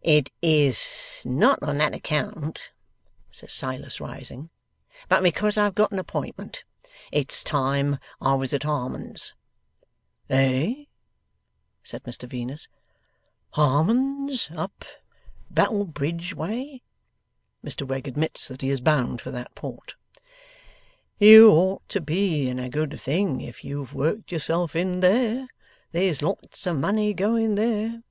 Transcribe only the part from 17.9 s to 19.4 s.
admits that he is bound for